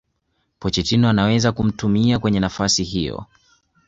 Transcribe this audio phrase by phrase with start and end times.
[0.59, 3.25] Pochettino anaweza kumtumia kwenye nafasi hiyo